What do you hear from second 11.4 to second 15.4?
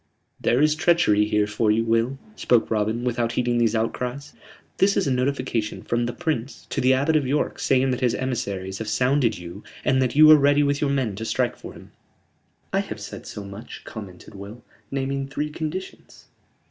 for him." "I have said so much," commented Will, "naming